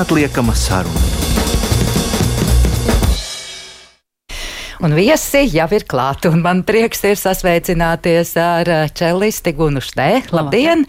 neatliekama 0.00 0.54
saruna. 0.54 1.19
Un 4.80 4.94
viesi 4.96 5.42
jau 5.52 5.66
ir 5.76 5.82
klāt, 5.84 6.24
un 6.24 6.40
man 6.40 6.62
prieks 6.64 7.02
ir 7.04 7.18
sasveicināties 7.20 8.30
ar 8.40 8.68
eh, 8.72 8.86
čelisti 8.96 9.52
Gunu 9.52 9.82
Štē. 9.84 10.32
Labdien! 10.32 10.86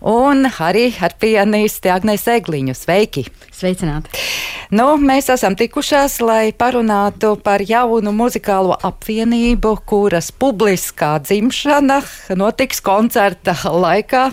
Un 0.00 0.48
arī 0.48 0.86
ar 1.04 1.12
pianisti 1.20 1.92
Agnēs 1.92 2.24
Egliņu. 2.38 2.72
Sveiki! 2.72 3.26
Sveicināti! 3.52 4.08
Nu, 4.72 4.94
mēs 4.96 5.28
esam 5.28 5.52
tikušās, 5.60 6.16
lai 6.24 6.54
parunātu 6.56 7.34
par 7.44 7.60
jaunu 7.68 8.14
muzikālo 8.16 8.78
apvienību, 8.88 9.74
kuras 9.84 10.30
publiskā 10.32 11.12
dzimšana 11.20 12.00
notiks 12.40 12.80
koncerta 12.82 13.52
laikā 13.68 14.24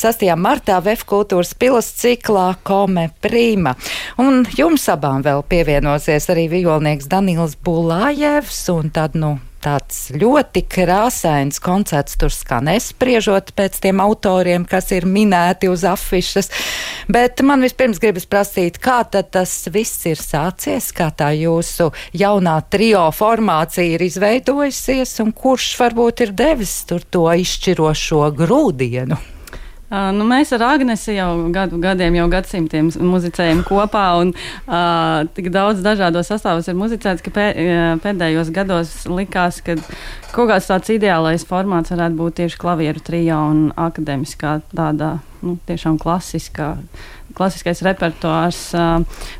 6. 0.00 0.24
martā 0.40 0.80
VF 0.80 1.04
kultūras 1.12 1.52
pilas 1.60 1.92
ciklā 2.00 2.48
Kome 2.64 3.10
Prima. 3.20 3.76
Un 4.16 4.46
jums 4.56 4.88
abām 4.90 5.20
vēl 5.28 5.44
pievienosies 5.44 6.32
arī 6.32 6.48
violnieks 6.56 7.12
Danils 7.12 7.58
Bulājevs 7.60 8.45
Krievs, 8.46 8.68
un 8.70 8.92
tad, 8.94 9.16
nu, 9.18 9.32
tāds 9.58 10.12
ļoti 10.14 10.60
krāsains 10.70 11.58
koncerts 11.58 12.14
tur 12.14 12.30
skanēs, 12.30 12.92
spriežot 12.92 13.50
pēc 13.58 13.80
tiem 13.82 13.98
autoriem, 14.04 14.62
kas 14.70 14.92
ir 14.94 15.02
minēti 15.02 15.66
uz 15.66 15.82
afišas. 15.82 16.52
Bet 17.10 17.42
man 17.42 17.66
vispirms 17.66 17.98
gribas 17.98 18.28
prasīt, 18.30 18.78
kā 18.78 19.00
tad 19.10 19.32
tas 19.34 19.66
viss 19.74 20.06
ir 20.06 20.22
sācies, 20.22 20.92
kā 20.94 21.10
tā 21.10 21.32
jūsu 21.34 21.90
jaunā 22.14 22.60
trio 22.70 23.08
formācija 23.10 23.96
ir 23.96 24.06
izveidojusies, 24.06 25.18
un 25.26 25.34
kurš 25.34 25.72
varbūt 25.82 26.28
ir 26.28 26.36
devis 26.38 26.84
tur 26.86 27.02
to 27.02 27.26
izšķirošo 27.26 28.28
grūdienu? 28.38 29.18
Uh, 29.86 30.08
nu, 30.16 30.24
mēs 30.26 30.50
ar 30.56 30.64
Agnesi 30.66 31.14
jau 31.14 31.30
gadu, 31.54 31.78
gadiem, 31.78 32.16
jau 32.18 32.26
gadsimtiem 32.32 32.88
muzicējam 33.06 33.60
kopā, 33.68 34.06
un 34.18 34.32
uh, 34.34 35.22
tik 35.36 35.52
daudz 35.54 35.84
dažādos 35.84 36.26
sastāvos 36.32 36.66
ir 36.66 36.74
muzicēts, 36.78 37.22
ka 37.22 37.30
pē, 37.30 37.46
pēdējos 38.02 38.50
gados 38.56 38.96
likās, 39.06 39.60
ka 39.62 39.78
kaut 40.32 40.50
kāds 40.50 40.66
tāds 40.72 40.90
ideālais 40.96 41.46
formāts 41.46 41.94
varētu 41.94 42.18
būt 42.18 42.40
tieši 42.42 42.58
klavieru 42.64 43.04
trijā 43.06 43.38
un 43.52 43.68
akadēmiskā 43.78 44.58
tādā, 44.74 45.16
nu, 45.46 45.58
tiešām 45.68 46.00
klasiskā 46.02 46.74
klasiskais 47.36 47.82
repertuārs, 47.84 48.60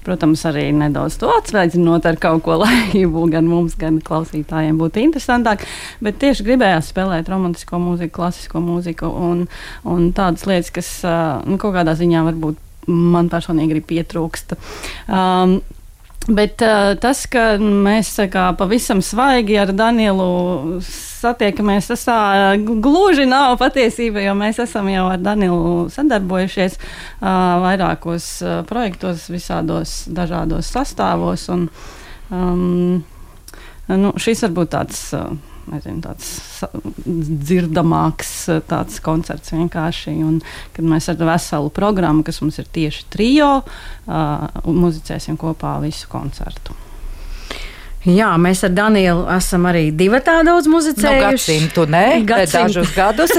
protams, 0.05 0.43
arī 0.49 0.67
nedaudz 0.77 1.17
to 1.21 1.31
atsveicinot 1.33 2.07
ar 2.09 2.19
kaut 2.21 2.43
ko, 2.45 2.59
lai 2.63 3.05
gan 3.33 3.49
mums, 3.49 3.77
gan 3.81 4.01
klausītājiem 4.05 4.79
būtu 4.81 5.03
interesantāk. 5.05 5.65
Bet 6.05 6.21
tieši 6.23 6.47
gribējās 6.47 6.93
spēlēt 6.93 7.31
romantisko 7.33 7.81
mūziku, 7.81 8.19
klasisko 8.19 8.63
mūziku 8.65 9.09
un, 9.09 9.47
un 9.89 10.11
tādas 10.17 10.47
lietas, 10.49 10.73
kas 10.75 10.93
nu, 11.47 11.57
kaut 11.63 11.77
kādā 11.79 11.97
ziņā 11.97 12.27
varbūt 12.29 12.63
man 12.87 13.31
personīgi 13.33 13.77
arī 13.77 13.83
pietrūkst. 13.95 14.55
Um, 15.11 15.59
Bet 16.27 16.63
uh, 16.65 16.97
tas, 16.99 17.21
ka 17.31 17.55
mēs 17.63 18.09
kā, 18.33 18.49
pavisam 18.59 18.99
svaigi 19.05 19.61
ar 19.63 19.71
Danielu 19.71 20.81
satiekamies, 20.83 21.87
tas 21.93 22.03
tā 22.09 22.19
gluži 22.59 23.29
nav 23.31 23.55
patiesība, 23.61 24.25
jo 24.25 24.35
mēs 24.35 24.59
esam 24.65 24.91
jau 24.91 25.07
ar 25.13 25.23
Danielu 25.23 25.87
sadarbojušies 25.95 26.81
uh, 26.81 27.29
vairākos 27.63 28.31
uh, 28.43 28.57
projektos, 28.67 29.29
visādos 29.31 30.01
dažādos 30.11 30.73
sastāvos. 30.75 31.47
Un, 31.55 31.69
um, 32.35 33.05
nu, 33.87 34.17
šis 34.19 34.49
varbūt 34.49 34.75
tāds. 34.75 35.05
Uh, 35.15 35.55
nezinu, 35.73 36.01
tāds 36.05 36.31
dzirdamāks 37.07 38.33
tāds 38.71 39.03
koncerts 39.05 39.55
vienkārši. 39.55 40.17
Un, 40.27 40.41
kad 40.77 40.89
mēs 40.89 41.11
ar 41.13 41.21
veselu 41.33 41.73
programmu, 41.75 42.25
kas 42.27 42.43
mums 42.45 42.61
ir 42.63 42.71
tieši 42.79 43.07
trijo, 43.13 43.53
uh, 43.63 44.67
muzicēsim 44.67 45.39
kopā 45.41 45.79
visu 45.85 46.11
koncertu. 46.13 46.86
Jā, 48.07 48.29
mēs 48.39 48.61
ar 48.63 48.71
Danielu 48.71 49.25
esam 49.35 49.65
arī 49.67 49.89
divi 49.91 50.21
tādi 50.23 50.47
daudz 50.47 50.69
muzicējuši. 50.71 51.17
Nu, 51.19 51.23
gadsimtu, 51.27 51.87
nē, 51.91 52.05
gadsimtu. 52.29 52.77
dažus 52.77 52.93
gadus. 52.95 53.33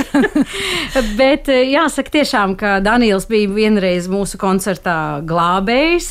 bet 1.19 1.47
eh, 1.53 1.69
jāsaka 1.71 2.11
tiešām, 2.17 2.55
ka 2.59 2.73
Daniels 2.83 3.29
bija 3.29 3.47
vienreiz 3.55 4.09
mūsu 4.11 4.35
koncertā 4.41 5.23
glābējs, 5.27 6.09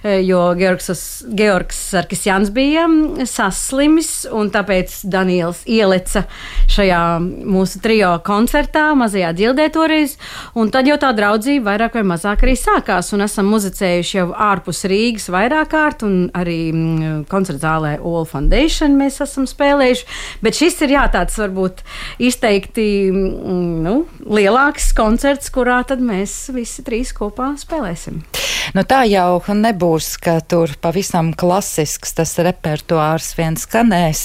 eh, 0.00 0.22
jo 0.24 0.40
Georgs, 0.56 1.04
Georgs 1.36 1.82
Sarkisjans 1.92 2.48
bija 2.54 2.86
mm, 2.88 3.28
saslimis, 3.28 4.12
un 4.32 4.48
tāpēc 4.54 5.02
Daniels 5.12 5.60
ieleca 5.68 6.24
šajā 6.64 7.02
mūsu 7.20 7.82
trijo 7.84 8.14
koncertā, 8.24 8.86
mazajā 8.96 9.34
ģildē 9.36 9.68
toreiz, 9.76 10.16
un 10.56 10.72
tad 10.72 10.88
jau 10.88 10.96
tā 10.96 11.12
draudzība 11.12 11.74
vairāk 11.74 12.00
vai 12.00 12.06
mazāk 12.14 12.46
arī 12.46 12.56
sākās, 12.56 13.12
un 13.12 13.28
esam 13.28 13.52
muzicējuši 13.52 14.20
jau 14.22 14.30
ārpus 14.48 14.86
Rīgas 14.88 15.28
vairāk 15.34 15.74
kārt, 15.76 16.08
un 16.08 16.30
arī 16.32 16.60
mm, 16.72 17.28
zālē 17.98 18.04
All 18.04 18.26
Foundation 18.26 18.96
mēs 18.98 19.20
esam 19.20 19.46
spēlējuši. 19.46 20.06
Bet 20.42 20.54
šis 20.54 20.80
ir 20.82 20.94
jā, 20.96 21.06
tāds 21.12 21.38
varbūt 21.38 21.82
izteikti 22.18 23.10
mm, 23.10 23.82
nu, 23.84 24.06
lielāks 24.26 24.92
koncerts, 24.94 25.50
kurā 25.50 25.84
tad 25.86 26.00
mēs 26.00 26.50
visi 26.52 26.82
trīs 26.82 27.12
kopā 27.12 27.56
spēlēsim. 27.58 28.22
Nu, 28.76 28.84
tā 28.84 29.04
jau 29.08 29.40
nebūs, 29.54 30.18
ka 30.20 30.38
tur 30.44 30.74
pavisam 30.80 31.32
klasisks 31.32 32.12
tas 32.18 32.34
repertuārs 32.44 33.30
viens 33.38 33.64
skanēs. 33.64 34.22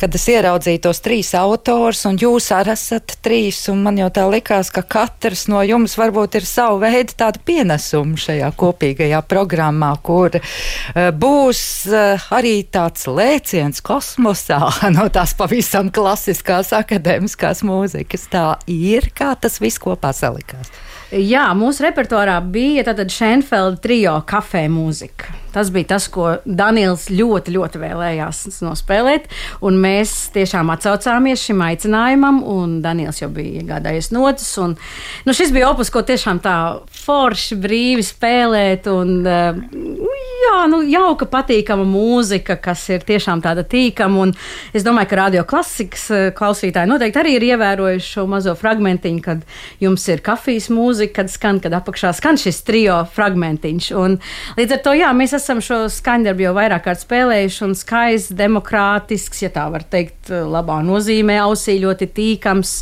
Kad 0.00 0.14
es 0.16 0.24
ieraudzīju 0.32 0.80
tos 0.86 1.02
trīs 1.04 1.34
autors, 1.36 2.04
un 2.08 2.16
jūs 2.20 2.48
arī 2.56 2.72
esat 2.72 3.18
trīs, 3.24 3.58
un 3.68 3.82
man 3.84 3.98
jau 4.00 4.08
tā 4.14 4.24
likās, 4.32 4.70
ka 4.72 4.80
katrs 4.82 5.44
no 5.52 5.60
jums 5.66 5.98
varbūt 6.00 6.38
ir 6.40 6.48
savu 6.48 6.80
veidu 6.82 7.18
tādu 7.20 7.42
pienesumu 7.44 8.16
šajā 8.16 8.48
kopīgajā 8.56 9.20
programmā, 9.28 9.92
kur 10.00 10.38
uh, 10.38 11.10
būs 11.12 11.62
uh, 11.92 12.28
arī 12.32 12.62
tāds 12.72 13.04
lēciens 13.16 13.82
kosmosā 13.84 14.60
no 14.96 15.08
tās 15.12 15.36
pavisam 15.38 15.90
klasiskās 15.94 16.72
akadēmiskās 16.76 17.64
mūzikas. 17.66 18.28
Tā 18.32 18.46
ir, 18.70 19.10
kā 19.16 19.34
tas 19.40 19.60
viss 19.62 19.82
kopā 19.82 20.14
salikās. 20.16 20.72
Jā, 21.12 21.50
mūsu 21.52 21.84
repertuārā 21.84 22.38
bija 22.40 22.86
Šenfelda 23.12 23.76
trio 23.84 24.14
kafē 24.24 24.64
mūzika. 24.72 25.34
Tas 25.52 25.68
bija 25.68 25.90
tas, 25.90 26.06
ko 26.08 26.38
Daniels 26.48 27.10
ļoti, 27.12 27.52
ļoti 27.52 27.80
vēlējās 27.82 28.62
nospēlēt. 28.64 29.26
Mēs 29.60 30.14
tiešām 30.32 30.72
atsaucāmies 30.72 31.42
šim 31.44 31.60
aicinājumam, 31.66 32.40
un 32.48 32.78
Daniels 32.84 33.20
jau 33.20 33.28
bija 33.34 33.60
iegādājies 33.60 34.08
notis. 34.16 34.48
Un, 34.62 34.78
nu, 35.26 35.34
šis 35.36 35.52
bija 35.52 35.68
opus, 35.68 35.92
ko 35.92 36.00
tiešām 36.08 36.40
tā 36.40 36.56
forši 37.02 37.60
brīvi 37.60 38.06
spēlēt. 38.08 38.88
Un, 38.88 39.12
uh, 39.28 40.01
jā, 40.42 40.58
nu, 40.70 40.80
jauka, 40.86 41.26
patīkama 41.30 41.84
mūzika, 41.88 42.56
kas 42.60 42.84
ir 42.92 43.04
tiešām 43.06 43.42
tāda 43.44 43.64
tīkama. 43.66 44.28
Es 44.76 44.84
domāju, 44.86 45.10
ka 45.10 45.18
radio 45.18 45.44
klasikas 45.48 46.04
eh, 46.12 46.24
klausītāji 46.36 46.90
noteikti 46.90 47.20
arī 47.22 47.36
ir 47.38 47.46
ievērojuši 47.52 48.10
šo 48.16 48.26
mazo 48.30 48.54
fragmentiņu, 48.58 49.22
kad 49.24 49.44
jums 49.82 50.06
ir 50.12 50.22
kafijas 50.24 50.68
mūzika, 50.72 51.22
kad 51.22 51.32
skan, 51.32 51.60
kad 51.62 51.74
apakšā 51.78 52.12
skan 52.16 52.38
šis 52.40 52.62
trio 52.66 53.00
fragmentiņš. 53.14 53.90
Un 53.98 54.18
līdz 54.58 54.76
ar 54.76 54.82
to, 54.84 54.94
jā, 54.98 55.12
mēs 55.16 55.36
esam 55.38 55.62
šo 55.64 55.84
skaņdarbu 55.92 56.46
jau 56.46 56.54
vairāk 56.58 56.86
kārt 56.86 57.02
spēlējuši, 57.02 57.62
un 57.66 57.76
skaists, 57.78 58.36
demokrātisks, 58.38 59.44
ja 59.44 59.52
tā 59.54 59.66
var 59.72 59.86
teikt, 59.88 60.30
labā 60.30 60.80
nozīmē, 60.86 61.38
ausī 61.44 61.78
ļoti 61.82 62.08
tīkams 62.16 62.74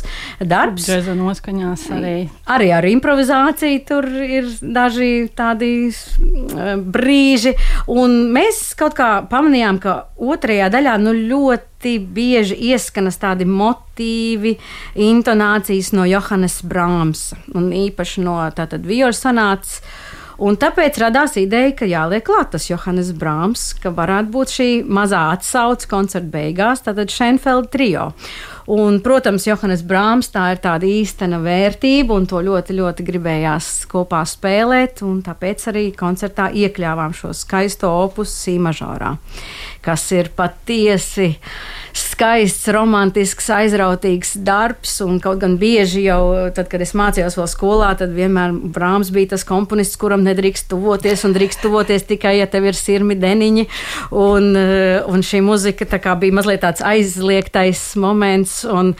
darbs. 0.45 0.89
Džeza 0.89 1.15
noskaņās 1.17 1.87
arī. 1.95 2.15
Arī 2.51 2.71
ar 2.75 2.87
improvizāciju 2.89 3.83
tur 3.87 4.07
ir 4.25 4.49
daži 4.61 5.11
tādi 5.37 5.71
eh, 5.89 6.75
brīži 6.81 7.50
Un 7.91 8.17
mēs 8.35 8.61
kaut 8.79 8.95
kā 8.97 9.09
pamanījām, 9.31 9.81
ka 9.83 9.95
otrajā 10.21 10.69
daļā 10.73 10.97
nu, 11.01 11.15
ļoti 11.31 11.97
bieži 12.13 12.57
ieskanas 12.71 13.19
tādi 13.21 13.47
motīvi, 13.49 14.55
intonācijas 14.95 15.91
no 15.97 16.05
Johannes 16.09 16.61
Brāms 16.67 17.31
un 17.55 17.71
īpaši 17.75 18.25
no 18.25 18.39
viola 18.87 19.15
sanācijas. 19.15 19.81
Un 20.41 20.55
tāpēc 20.57 20.97
radās 20.97 21.35
ideja, 21.37 21.69
ka 21.77 21.85
jāliek 21.85 22.23
klāt 22.25 22.55
tas 22.55 22.65
Johannes 22.65 23.11
Brāms, 23.13 23.71
ka 23.77 23.91
varētu 23.93 24.31
būt 24.33 24.53
šī 24.55 24.69
mazā 24.89 25.27
atsauce 25.35 25.85
koncerta 25.89 26.31
beigās, 26.33 26.81
tātad 26.81 27.13
Šenfelda 27.13 27.69
trio. 27.69 28.07
Un, 28.73 28.97
protams, 29.05 29.45
Johannes 29.45 29.83
Brāms 29.85 30.31
tā 30.33 30.47
ir 30.55 30.61
tāda 30.63 30.89
īstena 30.89 31.37
vērtība, 31.43 32.17
un 32.17 32.25
to 32.29 32.41
ļoti, 32.41 32.73
ļoti 32.79 33.05
gribējās 33.05 33.69
kopā 33.91 34.23
spēlēt. 34.25 35.03
Tāpēc 35.27 35.67
arī 35.69 35.85
koncertā 35.97 36.49
iekļāvām 36.63 37.13
šo 37.17 37.35
skaisto 37.37 37.93
opus 38.01 38.33
Sīmažorā, 38.41 39.13
kas 39.85 40.07
ir 40.17 40.33
patiesi 40.37 41.35
skaists, 41.97 42.67
romantisks, 42.73 43.49
aizrautīgs 43.53 44.35
darbs. 44.45 44.97
Kaut 45.23 45.41
gan 45.41 45.57
bieži 45.61 46.05
jau, 46.05 46.51
tad, 46.55 46.69
kad 46.71 46.83
es 46.83 46.93
mācījos 46.97 47.37
vēl 47.39 47.49
skolā, 47.51 47.91
tad 47.99 48.13
vienmēr 48.15 48.55
Brāms 48.73 49.11
bija 49.13 49.33
tas 49.35 49.45
komponists, 49.47 49.99
kuram 50.01 50.25
nedrīkst 50.27 50.69
tuvoties, 50.71 51.25
un 51.27 51.35
drīkst 51.37 51.63
tuvoties 51.65 52.07
tikai, 52.09 52.37
ja 52.39 52.47
tev 52.51 52.69
ir 52.69 52.77
sirmi 52.77 53.17
deniņi. 53.19 53.67
Un, 54.11 54.51
un 55.11 55.25
šī 55.25 55.43
muzika 55.45 56.15
bija 56.21 56.39
mazliet 56.39 56.63
tāds 56.65 56.85
aizliegtais 56.85 57.91
moments. 57.99 58.61
Un, 58.69 58.95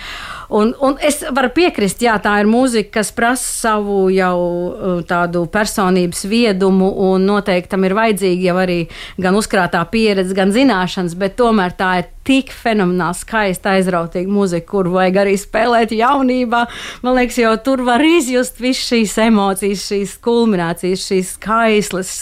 Un, 0.51 0.73
un 0.83 0.97
es 0.99 1.21
varu 1.31 1.47
piekrist, 1.55 2.01
jā, 2.03 2.17
tā 2.19 2.33
ir 2.41 2.49
mūzika, 2.51 2.97
kas 2.97 3.13
prasa 3.15 3.45
savu 3.47 4.09
jau 4.11 4.35
uh, 4.35 4.97
tādu 5.07 5.45
personības 5.51 6.25
viedumu, 6.27 6.89
un 7.07 7.23
noteikti 7.23 7.71
tam 7.71 7.85
ir 7.87 7.95
vajadzīga 7.95 8.49
jau 8.49 8.57
arī 8.59 8.79
gan 9.21 9.37
uzkrātā 9.39 9.85
pieredze, 9.93 10.35
gan 10.35 10.51
zināšanas, 10.51 11.15
bet 11.15 11.37
tomēr 11.39 11.77
tā 11.79 11.93
ir 12.01 12.09
tik 12.27 12.51
fenomenāli 12.51 13.17
skaista, 13.21 13.77
aizrautīga 13.77 14.27
mūzika, 14.27 14.67
kur 14.73 14.91
vajag 14.91 15.21
arī 15.23 15.37
spēlēt 15.39 15.95
jaunībā. 15.95 16.65
Man 17.05 17.15
liekas, 17.17 17.39
jau 17.39 17.55
tur 17.63 17.85
var 17.87 18.03
izjust 18.03 18.59
visas 18.59 18.91
šīs 18.91 19.15
emocijas, 19.29 19.87
šīs 19.87 20.17
kulminācijas, 20.25 21.07
šīs 21.07 21.33
skaislas, 21.37 22.13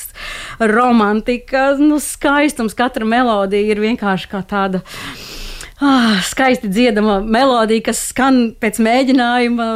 romantika, 0.62 1.72
nu, 1.82 1.98
skaistums. 2.04 2.78
Katra 2.78 3.10
melodija 3.10 3.74
ir 3.74 3.82
vienkārši 3.90 4.32
kā 4.32 4.46
tāda 4.46 4.86
ah, 5.82 6.20
skaisti 6.24 6.68
dziedama 6.68 7.20
melodija, 7.24 7.84
kas 7.90 8.02
skan 8.12 8.40
pēc 8.60 8.80
mēģinājuma 8.84 9.68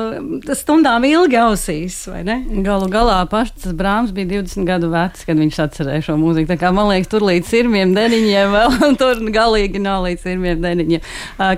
stundām 0.57 1.05
ilgi 1.07 1.37
ausīs. 1.39 1.95
Galu 2.65 2.89
galā 2.91 3.21
pats 3.31 3.69
Brāms 3.77 4.11
bija 4.15 4.41
20 4.41 4.67
gadu 4.67 4.89
vecs, 4.91 5.23
kad 5.27 5.39
viņš 5.39 5.59
atcerēja 5.63 6.07
šo 6.09 6.17
mūziku. 6.19 6.49
Tā 6.51 6.57
kā 6.59 6.73
man 6.75 6.89
liekas, 6.91 7.09
tur 7.11 7.25
līdz 7.27 7.47
sirmiem 7.49 7.93
deniņiem 7.95 8.51
vēl, 8.55 8.77
tur 9.01 9.23
galīgi 9.33 9.81
nav 9.83 10.03
līdz 10.07 10.27
sirmiem 10.27 10.61
deniņiem. 10.63 11.07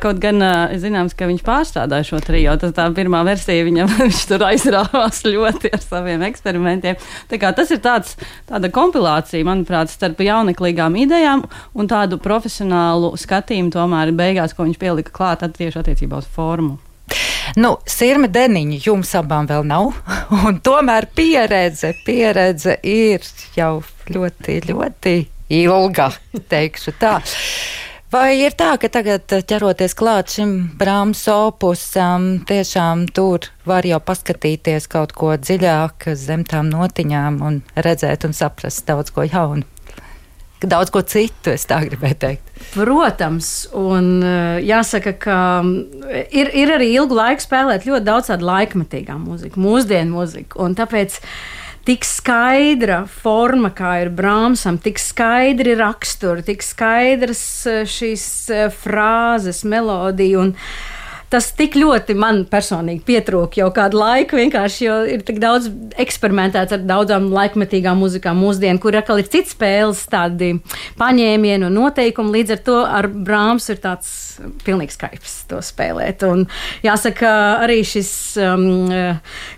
Kaut 0.04 0.22
gan 0.24 0.46
zināms, 0.82 1.18
ka 1.18 1.30
viņš 1.30 1.44
pārstrādāja 1.46 2.10
šo 2.12 2.22
trijo. 2.26 2.56
Tas 2.62 2.76
tā 2.78 2.88
pirmā 2.96 3.24
versija 3.28 3.66
viņam 3.68 3.92
viņš 4.04 4.22
tur 4.30 4.46
aizrāvās 4.46 5.24
ļoti 5.26 5.74
ar 5.74 5.84
saviem 5.84 6.26
eksperimentiem. 6.30 7.02
Tā 7.32 7.42
kā 7.42 7.54
tas 7.58 7.74
ir 7.74 7.82
tāds, 7.84 8.14
tāda 8.50 8.70
kompilācija, 8.74 9.46
manuprāt, 9.48 9.90
starp 9.94 10.22
jauneklīgām 10.26 11.02
idejām 11.02 11.46
un 11.74 11.90
tādu 11.90 12.22
profesionālu 12.22 13.16
skatījumu 13.20 13.74
tomēr 13.74 14.14
beigās 14.16 14.35
beigās, 14.36 14.56
ko 14.56 14.66
viņš 14.68 14.80
pielika 14.80 15.14
klāt 15.16 15.46
tieši 15.46 15.80
attiecībā 15.80 16.20
uz 16.20 16.28
formu. 16.28 16.78
Nu, 17.56 17.78
sirma 17.88 18.28
deniņa 18.28 18.82
jums 18.84 19.14
abām 19.16 19.48
vēl 19.48 19.64
nav, 19.64 19.94
un 20.48 20.60
tomēr 20.60 21.08
pieredze, 21.16 21.94
pieredze 22.06 22.80
ir 22.84 23.24
jau 23.56 23.84
ļoti, 24.10 24.62
ļoti 24.68 25.16
ilga, 25.50 26.12
teikšu 26.50 26.96
tā. 27.00 27.20
Vai 28.12 28.38
ir 28.40 28.54
tā, 28.56 28.76
ka 28.80 28.88
tagad 28.88 29.28
ķeroties 29.28 29.96
klāt 29.98 30.32
šim 30.32 30.52
brāmas 30.80 31.26
opusam, 31.28 32.46
tiešām 32.48 33.08
tur 33.12 33.50
var 33.68 33.86
jau 33.86 34.00
paskatīties 34.00 34.88
kaut 34.88 35.12
ko 35.18 35.34
dziļāk 35.36 36.14
zem 36.16 36.46
tām 36.48 36.70
notiņām 36.72 37.42
un 37.44 37.62
redzēt 37.76 38.28
un 38.28 38.38
saprast 38.38 38.86
daudz 38.88 39.12
ko 39.12 39.26
jaunu? 39.28 39.66
Daudz 40.64 40.92
ko 40.94 41.02
citu, 41.06 41.52
es 41.54 41.68
tā 41.68 41.82
gribēju 41.86 42.18
teikt. 42.22 42.54
Protams, 42.74 43.50
un 43.76 44.24
eh, 44.24 44.64
jāsaka, 44.66 45.16
ka 45.20 45.38
mm, 45.62 46.08
ir, 46.32 46.52
ir 46.56 46.74
arī 46.78 46.94
ilgu 46.96 47.18
laiku 47.18 47.44
spēlēt 47.44 47.88
ļoti 47.88 48.08
daudz 48.08 48.32
tādu 48.32 48.48
laikmetīgā 48.48 49.18
mūziku, 49.20 49.62
mūsdienu 49.62 50.16
mūziku. 50.16 50.62
Un 50.66 50.78
tāpēc 50.78 51.20
tik 51.86 52.08
skaidra 52.08 53.04
forma, 53.12 53.70
kā 53.76 53.98
ir 54.06 54.12
Brāmsam, 54.16 54.80
tik 54.82 55.00
skaidri 55.02 55.76
raksturi, 55.80 56.46
tik 56.48 56.66
skaidras 56.66 57.46
eh, 57.70 57.84
šīs 57.90 58.28
eh, 58.56 58.68
frāzes, 58.74 59.64
melodija. 59.68 60.46
Un, 60.48 60.56
tas 61.34 61.50
tik 61.58 61.78
ļoti 61.80 62.16
man 62.18 62.44
personīgi 62.50 63.04
pietrūka 63.08 63.62
jau 63.62 63.70
kādu 63.76 64.00
laiku, 64.02 64.40
vienkārši 64.40 64.86
jo 64.86 65.00
ir 65.16 65.26
tik 65.28 65.42
daudz 65.44 65.70
eksperimentēts 66.02 66.76
ar 66.78 66.86
daudzām 66.86 67.30
laikmetīgām 67.34 68.00
muzikām 68.02 68.40
mūsdienu, 68.44 68.82
kur 68.84 68.98
atkal 69.00 69.22
ir 69.22 69.30
cits 69.32 69.56
spēles, 69.56 70.06
tādi 70.12 70.56
paņēmieni 71.00 71.70
un 71.70 71.78
noteikumi. 71.82 72.40
Līdz 72.40 72.58
ar 72.58 72.64
to 72.70 72.80
ar 72.86 73.10
Brāms 73.10 73.70
ir 73.74 73.82
tāds 73.84 74.14
pilnīgs 74.66 75.00
kaips 75.00 75.36
to 75.50 75.62
spēlēt. 75.64 76.24
Un 76.28 76.46
jāsaka, 76.86 77.32
arī 77.66 77.82
šis 77.88 78.12
um, 78.42 78.66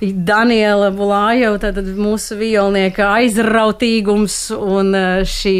Daniela 0.01 0.91
Bulājeva, 0.95 1.57
tātad 1.61 1.89
mūsu 1.97 2.37
violnieka 2.39 3.09
aizrautīgums 3.17 4.39
un 4.57 4.93
uh, 4.97 5.25
šī 5.27 5.57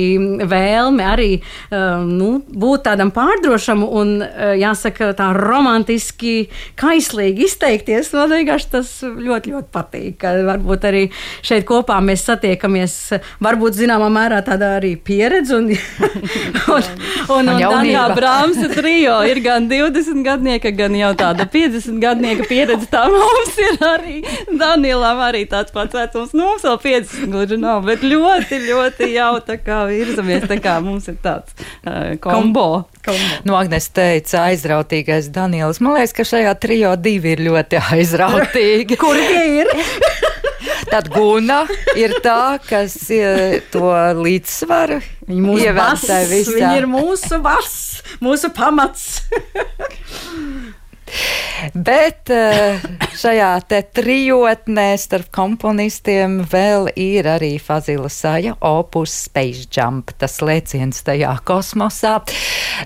vēlme 0.47 1.07
arī 1.07 1.31
um, 1.37 2.07
nu, 2.17 2.31
būt 2.47 2.87
tādam 2.87 3.11
pārdrošam 3.15 3.83
un 3.87 4.17
jāsaka 4.57 5.11
tā 5.17 5.29
romantiski 5.35 6.47
kaislīgi 6.79 7.47
izteikties. 7.47 8.11
Man 8.15 8.33
vienkārši 8.33 8.69
tas 8.73 8.91
ļoti, 9.03 9.53
ļoti 9.55 9.71
patīk. 9.73 10.25
Varbūt 10.47 10.87
arī 10.89 11.03
šeit 11.45 11.65
kopā 11.67 11.99
mēs 12.03 12.25
satiekamies, 12.27 12.95
varbūt 13.43 13.77
zināmā 13.79 14.09
mērā 14.13 14.41
tādā 14.45 14.75
arī 14.79 14.95
pieredze. 14.97 15.57
Un, 15.57 15.71
un, 16.75 16.89
un, 17.37 17.51
un, 17.51 17.65
un 17.67 17.91
kā 17.91 18.05
Brāmsa 18.17 18.69
trijo 19.07 19.23
ir 19.23 19.39
gan 19.43 19.69
20 19.69 20.23
gadnieka, 20.23 20.71
gan 20.75 20.95
jau 20.95 21.11
tāda 21.17 21.45
50 21.47 21.99
gadnieka 22.01 22.47
pieredze. 22.47 22.87
Tā 22.91 23.05
mums 23.11 23.55
ir 23.61 23.77
arī 23.87 24.15
Danielam 24.59 25.21
arī 25.23 25.45
tāds 25.49 25.73
pats 25.75 25.95
vecums. 25.95 26.33
Nu, 26.35 26.49
mums 26.51 26.65
vēl 26.67 26.79
50 26.83 27.31
gluži 27.31 27.59
nav, 27.61 27.85
bet 27.87 28.03
ļoti, 28.03 28.59
ļoti 28.67 29.11
jau 29.13 29.31
tā 29.47 29.57
kā 29.63 29.83
virzamies. 29.89 30.47
Tā 30.49 30.59
kā 30.63 30.77
mums 30.83 31.07
ir 31.11 31.19
tāds 31.23 31.55
uh, 31.87 32.15
kombo. 32.23 32.85
Nu, 33.47 33.55
Agnēs 33.55 33.89
teica, 33.95 34.47
aizrautīgais 34.49 35.31
Daniels. 35.31 35.79
Man 35.83 35.95
liekas, 35.95 36.15
ka 36.17 36.27
šajā 36.27 36.53
trijo 36.59 36.95
divi 36.99 37.35
ir 37.37 37.45
ļoti 37.47 37.79
aizrautīgi. 37.93 38.99
Kur 38.99 39.15
tie 39.15 39.63
ir? 39.63 39.71
Tad 40.87 41.09
guna 41.11 41.63
ir 41.99 42.17
tā, 42.23 42.57
kas 42.63 42.95
to 43.73 43.91
līdzsvaru 44.21 44.99
ievērtē 45.27 46.19
visā. 46.31 46.55
Viņa 46.55 46.73
ir 46.79 46.89
mūsu 46.91 47.41
vas, 47.43 47.77
mūsu 48.23 48.51
pamats. 48.55 49.21
Bet 51.73 52.29
eh, 52.33 52.81
šajā 53.17 53.49
te 53.69 53.79
trijotnē 53.97 54.91
starp 54.99 55.31
komponistiem 55.33 56.41
vēl 56.49 56.91
ir 56.99 57.27
arī 57.31 57.55
Fazila 57.61 58.09
Saja 58.13 58.53
opus 58.61 59.13
Space 59.25 59.65
Jump, 59.73 60.13
tas 60.21 60.37
lēciens 60.45 61.01
tajā 61.07 61.33
kosmosā. 61.47 62.19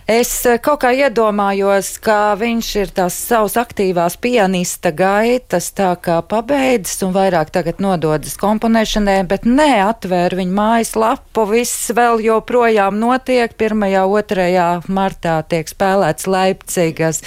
Es 0.07 0.31
eh, 0.47 0.59
kaut 0.63 0.83
kā 0.85 0.93
iedomājos, 0.95 1.93
ka 2.03 2.35
viņš 2.39 2.71
ir 2.79 2.93
tās 2.95 3.17
savas 3.27 3.57
aktīvās 3.59 4.15
pianista 4.21 4.93
gaitas 4.95 5.71
tā 5.75 5.91
kā 5.99 6.21
pabeidzis 6.23 7.03
un 7.07 7.15
vairāk 7.15 7.51
tagad 7.51 7.83
nododas 7.83 8.37
komponēšanai, 8.39 9.19
bet 9.27 9.47
neatvēr 9.49 10.37
viņa 10.39 10.57
mājas 10.61 10.95
lapu, 10.95 11.45
viss 11.51 11.91
vēl 11.95 12.23
joprojām 12.23 12.99
notiek. 13.01 13.51
1. 13.61 13.83
2. 14.31 14.47
martā 14.91 15.35
tiek 15.49 15.67
spēlēts 15.69 16.27
Leipcigas 16.31 17.21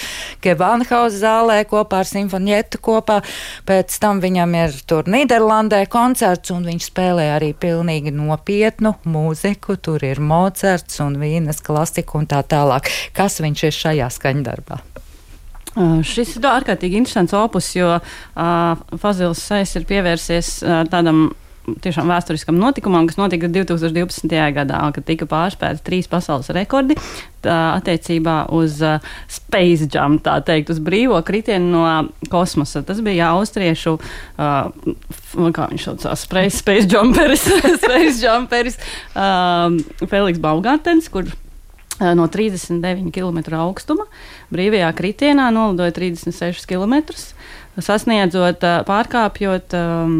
Gevanhaus 0.85 1.19
zālē 1.19 1.63
kopā 1.69 2.01
ar 2.03 2.09
simfonietu 2.09 2.79
kopā. 2.83 3.21
Pēc 3.65 3.99
tam 4.01 4.21
viņam 4.23 4.55
ir 4.57 4.75
tur 4.87 5.07
Nīderlandē 5.09 5.85
koncerts, 5.91 6.51
un 6.51 6.65
viņš 6.65 6.89
spēlē 6.89 7.29
arī 7.35 7.53
pilnīgi 7.53 8.13
nopietnu 8.15 8.95
mūziku. 9.05 9.77
Tur 9.77 10.03
ir 10.03 10.19
Mocards 10.19 10.99
un 11.03 11.17
Vīnes 11.21 11.61
klasika 11.65 12.17
un 12.19 12.27
tā 12.27 12.41
tālāk. 12.43 12.89
Kas 13.13 13.39
viņš 13.43 13.63
ir 13.67 13.79
šajā 13.79 14.09
skaņdarbā? 14.17 14.81
Uh, 15.75 15.99
šis 16.07 16.37
ir 16.37 16.45
ārkārtīgi 16.47 17.01
interesants 17.01 17.33
opus, 17.35 17.73
jo 17.75 17.97
uh, 17.97 18.83
Fazils 19.01 19.41
Sais 19.43 19.75
ir 19.75 19.83
pievērsies 19.89 20.61
uh, 20.63 20.83
tādam 20.87 21.33
tiešām 21.81 22.09
vēsturiskam 22.09 22.57
notikumam, 22.59 23.07
kas 23.09 23.17
notika 23.19 23.49
2012. 23.51 24.33
gadā, 24.55 24.81
kad 24.95 25.05
tika 25.07 25.27
pārspēti 25.29 25.83
trīs 25.85 26.09
pasaules 26.11 26.51
rekordi 26.55 26.97
tā, 27.43 27.55
attiecībā 27.79 28.37
uz 28.55 28.77
uh, 28.85 28.99
space 29.31 29.89
jump, 29.91 30.21
tā 30.25 30.37
teikt, 30.45 30.71
uz 30.73 30.81
brīvo 30.83 31.19
kritienu 31.25 31.71
no 31.73 31.85
kosmosa. 32.31 32.83
Tas 32.85 33.01
bija 33.05 33.31
austriešu, 33.35 33.95
uh, 33.97 35.49
kā 35.55 35.69
viņš 35.71 35.89
saucās, 35.89 36.27
space, 36.27 36.59
space 36.61 36.91
jumperis, 36.91 37.47
space 37.81 38.21
jumperis 38.21 38.79
uh, 39.15 39.73
Feliks 40.05 40.41
Baumgartens, 40.43 41.09
kur 41.13 41.27
uh, 41.29 42.13
no 42.17 42.29
39 42.31 43.11
km 43.15 43.57
augstuma 43.63 44.07
brīvajā 44.53 44.93
kritienā 44.97 45.49
nolidoja 45.55 45.95
36 45.97 46.69
km, 46.69 47.01
sasniedzot, 47.81 48.63
pārkāpjot 48.87 49.73
um, 49.75 50.19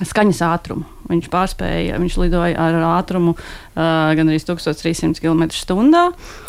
skaņas 0.00 0.40
ātrumu. 0.46 0.86
Viņš 1.10 1.26
pārspēja, 1.32 1.98
viņš 2.00 2.14
lidoja 2.22 2.56
ar 2.56 2.78
ātrumu 2.94 3.34
uh, 3.34 4.12
gan 4.16 4.30
arī 4.30 4.38
1300 4.40 5.20
km/h. 5.20 6.04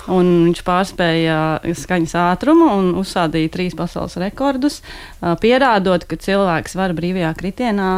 Viņš 0.07 0.61
pārspēja 0.67 1.39
skaņas 1.83 2.15
ātrumu 2.23 2.69
un 2.77 2.93
uzsādīja 3.01 3.51
trīs 3.51 3.75
pasaules 3.75 4.15
rekordus, 4.23 4.79
uh, 4.79 5.33
pierādot, 5.41 6.07
ka 6.07 6.19
cilvēks 6.19 6.77
var 6.79 6.95
brīvajā 6.95 7.33
kritienā 7.41 7.91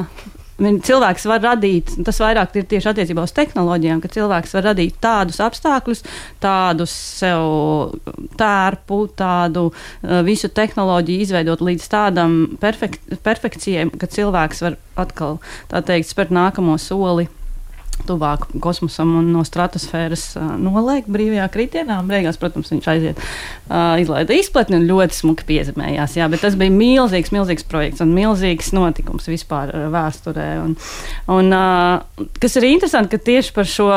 cilvēks 0.59 1.25
var 1.27 1.41
radīt, 1.43 1.91
tas 2.07 2.19
vairāk 2.23 2.55
ir 2.55 2.67
tieši 2.71 2.91
attiecībā 2.91 3.25
uz 3.27 3.33
tehnoloģijām, 3.35 4.01
ka 4.03 4.11
cilvēks 4.13 4.55
var 4.55 4.67
radīt 4.71 4.99
tādus 5.03 5.41
apstākļus, 5.43 6.03
tādus 6.43 6.93
sev 7.19 7.95
tērpu, 8.39 9.01
tādu 9.19 9.67
uh, 9.71 10.21
visu 10.27 10.49
tehnoloģiju 10.49 11.25
izveidot 11.27 11.63
līdz 11.65 11.89
tādam 11.91 12.37
perfek 12.61 12.99
perfekcijai, 13.25 13.89
ka 13.99 14.07
cilvēks 14.11 14.63
var 14.65 14.79
atkal, 14.99 15.41
tā 15.71 15.83
teikt, 15.83 16.11
spērt 16.11 16.31
nākamo 16.35 16.77
soli 16.79 17.27
tuvāk 18.07 18.47
kosmosam 18.63 19.13
un 19.19 19.29
no 19.33 19.43
stratosfēras 19.47 20.25
uh, 20.39 20.53
noliek 20.61 21.07
brīvajā 21.11 21.47
kritienā. 21.53 22.01
Beigās, 22.07 22.39
protams, 22.41 22.71
viņš 22.73 22.89
aiziet, 22.91 23.21
uh, 23.69 23.95
izlaida 24.01 24.35
izplatni 24.37 24.79
un 24.79 24.87
ļoti 24.89 25.19
smuki 25.19 25.47
piezemējās. 25.49 26.17
Jā, 26.19 26.29
bet 26.31 26.43
tas 26.45 26.57
bija 26.59 26.73
milzīgs, 26.73 27.33
milzīgs 27.35 27.67
projekts 27.69 28.03
un 28.05 28.13
milzīgs 28.15 28.73
notikums 28.75 29.29
vispār 29.31 29.73
vēsturē. 29.93 30.49
Un, 30.65 30.75
un, 31.37 31.55
uh, 31.55 32.27
kas 32.41 32.59
ir 32.59 32.69
interesanti, 32.69 33.15
ka 33.15 33.29
tieši 33.31 33.55
par 33.55 33.69
šo, 33.69 33.89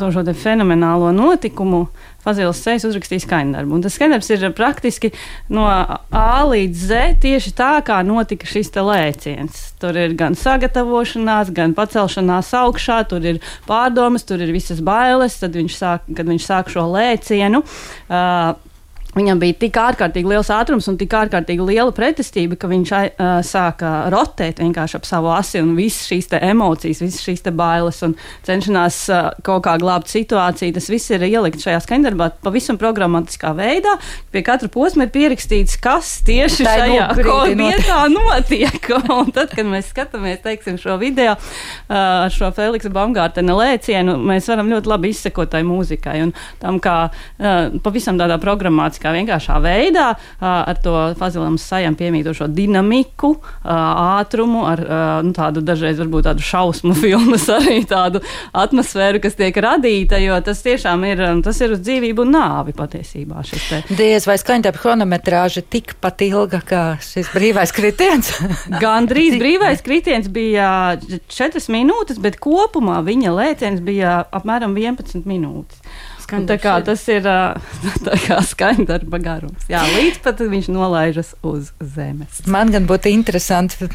šo 0.00 0.26
fenomenālo 0.36 1.14
notikumu 1.16 1.86
Fazils 2.24 2.60
Sejs 2.60 2.86
uzrakstījis 2.88 3.26
skaņdarbu. 3.26 3.76
Un 3.76 3.84
tas 3.84 3.96
skaņdarbs 3.96 4.30
ir 4.34 4.46
praktiski 4.56 5.12
no 5.52 5.66
A 5.66 6.42
līdz 6.48 6.86
Z 6.90 7.00
tieši 7.22 7.54
tā, 7.56 7.72
kā 7.86 8.00
notika 8.06 8.48
šis 8.48 8.72
lēciens. 8.76 9.60
Tur 9.80 9.96
ir 9.98 10.14
gan 10.18 10.36
sagatavošanās, 10.38 11.52
gan 11.56 11.74
pacelšanās 11.76 12.52
augšā, 12.60 13.02
tur 13.10 13.24
ir 13.24 13.40
pārdomas, 13.68 14.26
tur 14.28 14.42
ir 14.44 14.52
visas 14.54 14.82
bailes, 14.84 15.40
tad 15.40 15.56
viņš 15.56 15.76
sāk, 15.76 16.10
kad 16.16 16.28
viņš 16.28 16.50
sāk 16.50 16.72
šo 16.72 16.86
lēcienu. 16.92 17.64
Uh, 18.08 18.56
Viņam 19.10 19.40
bija 19.42 19.56
tik 19.58 19.74
ārkārtīgi 19.74 20.30
liels 20.30 20.48
ātrums 20.54 20.86
un 20.90 20.96
tik 21.00 21.10
ārkārtīgi 21.18 21.64
liela 21.66 21.90
pretestība, 21.94 22.54
ka 22.60 22.68
viņš 22.70 22.90
uh, 22.94 23.30
sāka 23.42 23.88
rotēt 24.12 24.60
vienkārši 24.62 25.00
ap 25.00 25.08
savu 25.08 25.32
asi 25.34 25.58
un 25.58 25.72
visas 25.74 26.06
šīs 26.06 26.30
emocijas, 26.38 27.00
visas 27.02 27.24
šīs 27.26 27.42
bailes 27.58 27.98
un 28.06 28.14
cenšanās 28.46 28.98
uh, 29.10 29.30
kaut 29.46 29.64
kā 29.66 29.74
glābt 29.82 30.12
situāciju. 30.12 30.76
Tas 30.76 30.86
viss 30.92 31.10
ir 31.10 31.24
ielikts 31.26 31.66
šajā 31.66 31.80
skandarbā 31.82 32.28
pavisam 32.44 32.78
programmatiskā 32.78 33.50
veidā. 33.58 33.96
Pie 34.30 34.44
katra 34.46 34.70
posma 34.70 35.08
ir 35.08 35.12
pierakstīts, 35.16 35.80
kas 35.82 36.12
tieši 36.28 36.68
Tā 36.68 36.76
šajā 36.78 37.08
vietā 37.58 37.98
notiek. 38.14 38.90
un 39.18 39.34
tad, 39.34 39.50
kad 39.56 39.66
mēs 39.66 39.90
skatāmies 39.90 40.38
teiksim, 40.46 40.78
šo 40.78 41.00
video 41.02 41.34
uh, 41.34 41.96
ar 41.96 42.30
šo 42.30 42.52
Feliksa 42.54 42.94
Baumgārtena 42.94 43.58
lēcienu, 43.58 44.14
mēs 44.30 44.46
varam 44.54 44.70
ļoti 44.70 44.94
labi 44.94 45.10
izsekot 45.10 45.50
tai 45.50 45.64
mūzikai 45.66 46.20
un 46.28 46.34
tam, 46.62 46.78
kā 46.78 46.96
uh, 47.10 47.80
pavisam 47.82 48.22
tādā 48.22 48.38
programmātiskā 48.38 48.99
kā 49.02 49.12
vienkāršā 49.16 49.58
veidā 49.64 50.10
ar 50.40 50.80
to 50.84 50.94
fazilam 51.18 51.58
sajam 51.60 51.96
piemītošo 51.98 52.48
dinamiku, 52.52 53.34
ātrumu, 53.64 54.64
ar 54.68 54.82
nu, 55.26 55.32
tādu 55.36 55.62
dažreiz 55.64 56.00
varbūt 56.00 56.28
tādu 56.30 56.44
šausmu 56.44 56.94
filmas 57.02 57.46
arī 57.52 57.80
tādu 57.88 58.22
atmosfēru, 58.56 59.22
kas 59.22 59.38
tiek 59.38 59.56
radīta, 59.64 60.20
jo 60.22 60.38
tas 60.44 60.62
tiešām 60.64 61.04
ir, 61.08 61.24
tas 61.44 61.60
ir 61.64 61.76
uz 61.76 61.82
dzīvību 61.84 62.26
un 62.26 62.34
nāvi 62.36 62.76
patiesībā. 62.76 63.44
Diez 63.96 64.26
vai 64.28 64.36
skaņdarbs 64.40 64.82
chronometrāža 64.82 65.64
tikpat 65.70 66.24
ilga 66.28 66.62
kā 66.66 66.84
šis 67.04 67.32
brīvais 67.34 67.74
kritiens? 67.76 68.32
Gan 68.82 69.08
drīz 69.10 69.36
brīvais 69.40 69.82
kritiens 69.86 70.30
bija 70.32 70.70
4 71.00 71.66
minūtes, 71.72 72.20
bet 72.22 72.38
kopumā 72.42 73.00
viņa 73.06 73.34
lēciens 73.36 73.84
bija 73.84 74.20
apmēram 74.34 74.76
11 74.78 75.28
minūtes. 75.28 75.82
Tā 76.30 76.56
kā 76.62 76.76
tas 76.86 77.02
ir 77.10 77.26
skaņdarba 78.52 79.20
garums. 79.22 79.66
Jā, 79.70 79.82
līdz 79.96 80.20
pat 80.24 80.42
viņš 80.42 80.70
nolaižas 80.72 81.34
uz 81.46 81.72
zemes. 81.80 82.42
Man 82.50 82.72
gan 82.74 82.86
būtu 82.90 83.12
interesanti 83.12 83.90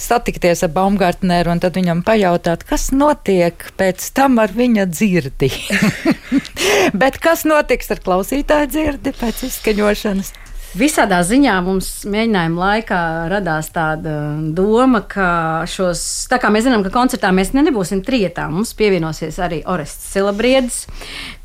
satikties 0.00 0.64
ar 0.64 0.72
Baumgartneru 0.74 1.52
un 1.52 1.62
tad 1.62 1.76
viņam 1.76 2.04
pajautāt, 2.06 2.64
kas 2.68 2.88
notiek 2.94 3.66
pēc 3.80 4.06
tam 4.16 4.38
ar 4.42 4.54
viņa 4.56 4.86
dzirdi. 4.90 5.50
Bet 7.00 7.20
kas 7.22 7.44
notiks 7.48 7.90
ar 7.92 8.00
klausītāju 8.04 8.70
dzirdi 8.72 9.14
pēc 9.20 9.44
izskaņošanas? 9.50 10.32
Visādā 10.70 11.16
ziņā 11.26 11.56
mums 11.66 11.86
mēģinājuma 12.06 12.60
laikā 12.62 12.98
radās 13.32 13.72
tāda 13.74 14.12
doma, 14.54 15.00
ka 15.02 15.30
šos, 15.66 16.28
tā 16.30 16.38
kā 16.38 16.46
mēs 16.54 16.68
zinām, 16.68 16.84
ka 16.86 16.92
koncertā 16.94 17.32
mēs 17.34 17.50
ne 17.56 17.64
nebūsim 17.66 18.04
trietā, 18.06 18.44
mums 18.52 18.70
pievienosies 18.78 19.40
arī 19.42 19.58
Orests 19.66 20.12
Silabriedis, 20.14 20.84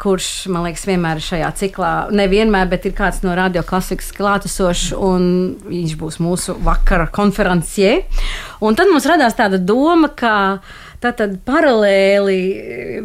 kurš, 0.01 0.29
man 0.53 0.67
liekas, 0.67 0.85
vienmēr 0.85 1.23
šajā 1.25 1.49
ciklā, 1.57 1.93
nevienmēr, 2.13 2.69
bet 2.69 2.85
ir 2.85 2.93
kāds 2.99 3.23
no 3.25 3.33
radioklasikas 3.39 4.13
klātesošs, 4.13 4.91
un 4.93 5.27
viņš 5.65 5.97
būs 5.97 6.21
mūsu 6.21 6.59
vakara 6.61 7.09
konferencie. 7.09 8.03
Un 8.61 8.77
tad 8.77 8.93
mums 8.93 9.09
radās 9.09 9.33
tāda 9.41 9.57
doma, 9.57 10.13
ka 10.13 10.35
Tātad 11.05 11.35
paralēli 11.45 12.37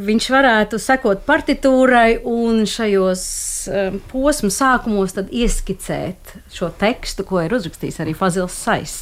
viņš 0.00 0.28
varētu 0.32 0.78
sekot 0.80 1.26
partitūrai 1.26 2.22
un 2.24 2.62
šajos 2.64 3.24
um, 3.68 3.98
posmu 4.08 4.48
sākumos 4.54 5.12
ieskicēt 5.20 6.32
šo 6.54 6.70
tekstu, 6.80 7.26
ko 7.28 7.42
ir 7.44 7.52
uzrakstījis 7.58 8.00
arī 8.00 8.16
Fazils 8.16 8.56
Sais. 8.56 8.96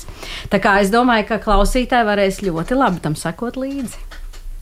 Tā 0.50 0.58
kā 0.62 0.80
es 0.82 0.90
domāju, 0.90 1.28
ka 1.30 1.38
klausītāji 1.44 2.10
varēs 2.10 2.42
ļoti 2.42 2.80
labi 2.80 3.04
tam 3.06 3.14
sekot 3.18 3.60
līdzi. 3.60 4.07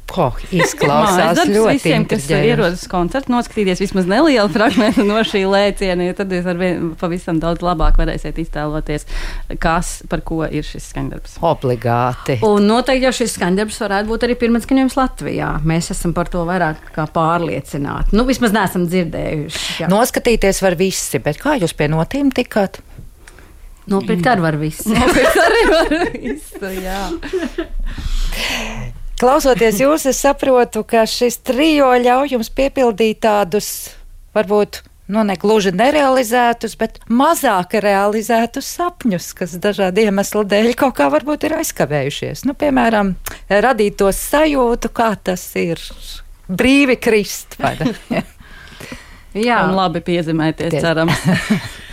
Ko 0.06 0.28
izklausās 0.54 1.40
ļoti 1.50 1.74
visiem, 1.76 2.04
kas 2.08 2.28
ierodas 2.30 2.84
koncertu, 2.90 3.32
noskatīties 3.34 3.82
vismaz 3.82 4.08
nelielu 4.10 4.48
fragment 4.56 5.00
no 5.06 5.18
šī 5.26 5.42
lēciena, 5.50 6.06
jo 6.06 6.16
tad 6.18 6.32
jūs 6.34 6.46
ar 6.50 6.60
vien 6.60 6.92
pavisam 7.00 7.40
daudz 7.42 7.64
labāk 7.66 7.98
varēsiet 8.00 8.38
iztēloties, 8.42 9.06
kas 9.62 9.96
par 10.10 10.22
ko 10.26 10.42
ir 10.46 10.66
šis 10.66 10.90
skaņdarbs. 10.92 11.38
Obligāti. 11.46 12.38
Un 12.46 12.68
noteikti 12.70 13.08
jau 13.08 13.14
šis 13.20 13.36
skaņdarbs 13.38 13.80
varētu 13.82 14.12
būt 14.12 14.26
arī 14.28 14.38
pirmais 14.40 14.66
skaņojums 14.66 14.98
Latvijā. 15.00 15.52
Mēs 15.66 15.90
esam 15.94 16.14
par 16.16 16.30
to 16.32 16.44
vairāk 16.48 16.92
kā 16.94 17.08
pārliecināti. 17.12 18.14
Nu, 18.16 18.26
vismaz 18.28 18.54
neesam 18.54 18.86
dzirdējuši. 18.90 19.82
Jā. 19.82 19.90
Noskatīties 19.92 20.62
var 20.64 20.78
visi, 20.78 21.22
bet 21.22 21.42
kā 21.42 21.58
jūs 21.60 21.74
pie 21.76 21.90
notīm 21.92 22.30
tikāt? 22.34 22.80
Nopirkt 23.86 24.26
arī 24.26 24.42
var 24.42 24.56
visu. 24.58 24.90
Nopirkt 24.94 25.42
arī 25.42 25.64
var 25.70 25.92
visu, 26.14 26.70
jā. 26.82 27.02
Klausoties 29.16 29.78
jūs, 29.80 30.04
es 30.10 30.18
saprotu, 30.20 30.82
ka 30.84 31.06
šis 31.08 31.38
trijo 31.46 31.88
ļauj 32.02 32.34
jums 32.34 32.50
piepildīt 32.52 33.22
tādus 33.24 33.70
varbūt 34.36 34.82
nu, 35.08 35.22
ne 35.24 35.36
gluži 35.40 35.72
nerealizētus, 35.72 36.74
bet 36.76 36.98
mazāk 37.08 37.78
realizētus 37.80 38.68
sapņus, 38.76 39.30
kas 39.38 39.54
dažādu 39.62 40.04
iemeslu 40.04 40.44
dēļ 40.50 40.72
kaut 40.76 40.98
kā 40.98 41.08
varbūt 41.14 41.46
ir 41.48 41.56
aizkavējušies. 41.62 42.44
Nu, 42.48 42.56
piemēram, 42.58 43.14
radīt 43.48 43.96
to 44.02 44.10
sajūtu, 44.12 44.92
kā 44.92 45.14
tas 45.16 45.46
ir 45.56 45.80
brīvi 46.52 46.98
krist. 47.00 47.56
Jā, 49.46 49.62
un 49.64 49.76
labi 49.76 50.04
piezemēties, 50.04 50.76
cerams. 50.80 51.24